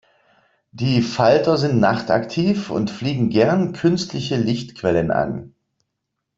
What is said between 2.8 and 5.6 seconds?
fliegen gern künstliche Lichtquellen an.